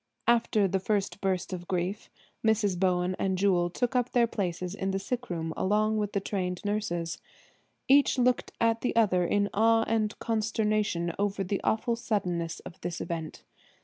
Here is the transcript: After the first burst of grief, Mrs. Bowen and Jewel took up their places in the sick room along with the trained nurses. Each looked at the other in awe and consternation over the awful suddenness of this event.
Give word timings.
After 0.27 0.67
the 0.67 0.79
first 0.79 1.21
burst 1.21 1.53
of 1.53 1.67
grief, 1.67 2.09
Mrs. 2.43 2.75
Bowen 2.75 3.15
and 3.19 3.37
Jewel 3.37 3.69
took 3.69 3.95
up 3.95 4.13
their 4.13 4.25
places 4.25 4.73
in 4.73 4.89
the 4.89 4.97
sick 4.97 5.29
room 5.29 5.53
along 5.55 5.97
with 5.99 6.13
the 6.13 6.19
trained 6.19 6.59
nurses. 6.65 7.19
Each 7.87 8.17
looked 8.17 8.51
at 8.59 8.81
the 8.81 8.95
other 8.95 9.23
in 9.23 9.47
awe 9.53 9.83
and 9.85 10.17
consternation 10.17 11.13
over 11.19 11.43
the 11.43 11.61
awful 11.63 11.95
suddenness 11.95 12.61
of 12.61 12.81
this 12.81 12.99
event. 12.99 13.43